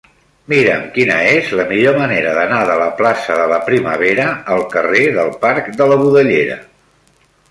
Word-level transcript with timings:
Mira'm 0.51 0.85
quina 0.93 1.17
és 1.31 1.49
la 1.59 1.65
millor 1.71 1.99
manera 2.03 2.31
d'anar 2.37 2.61
de 2.69 2.77
la 2.83 2.87
plaça 3.01 3.37
de 3.41 3.45
la 3.51 3.59
Primavera 3.69 4.27
al 4.55 4.65
carrer 4.73 5.03
del 5.19 5.29
Parc 5.45 5.69
de 5.83 5.87
la 5.93 5.99
Budellera. 6.03 6.57